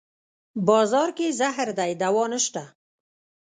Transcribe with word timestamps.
بازار 0.67 1.09
کې 1.17 1.27
زهر 1.39 1.67
دی 1.79 1.91
دوانشته 2.03 2.63